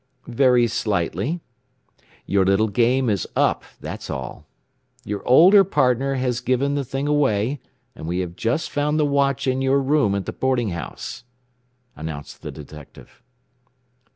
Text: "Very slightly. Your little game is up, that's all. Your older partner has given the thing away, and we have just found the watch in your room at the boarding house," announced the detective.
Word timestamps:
"Very 0.25 0.65
slightly. 0.65 1.41
Your 2.25 2.43
little 2.43 2.69
game 2.69 3.07
is 3.07 3.27
up, 3.35 3.61
that's 3.79 4.09
all. 4.09 4.47
Your 5.05 5.21
older 5.27 5.63
partner 5.63 6.15
has 6.15 6.39
given 6.39 6.73
the 6.73 6.83
thing 6.83 7.07
away, 7.07 7.59
and 7.95 8.07
we 8.07 8.17
have 8.21 8.35
just 8.35 8.71
found 8.71 8.99
the 8.99 9.05
watch 9.05 9.45
in 9.45 9.61
your 9.61 9.79
room 9.79 10.15
at 10.15 10.25
the 10.25 10.33
boarding 10.33 10.69
house," 10.71 11.23
announced 11.95 12.41
the 12.41 12.49
detective. 12.51 13.21